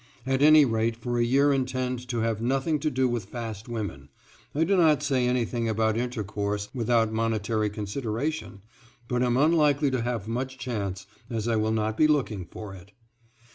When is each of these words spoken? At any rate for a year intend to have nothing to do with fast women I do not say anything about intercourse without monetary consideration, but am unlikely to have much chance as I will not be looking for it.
At 0.25 0.41
any 0.41 0.65
rate 0.65 0.95
for 0.95 1.19
a 1.19 1.23
year 1.23 1.53
intend 1.53 2.07
to 2.09 2.21
have 2.21 2.41
nothing 2.41 2.79
to 2.79 2.89
do 2.89 3.07
with 3.07 3.25
fast 3.25 3.69
women 3.69 4.09
I 4.55 4.63
do 4.63 4.75
not 4.75 5.03
say 5.03 5.27
anything 5.27 5.69
about 5.69 5.95
intercourse 5.95 6.69
without 6.73 7.13
monetary 7.13 7.69
consideration, 7.69 8.63
but 9.07 9.21
am 9.21 9.37
unlikely 9.37 9.91
to 9.91 10.01
have 10.01 10.27
much 10.27 10.57
chance 10.57 11.05
as 11.29 11.47
I 11.47 11.55
will 11.55 11.69
not 11.71 11.97
be 11.97 12.07
looking 12.07 12.45
for 12.47 12.73
it. 12.73 12.93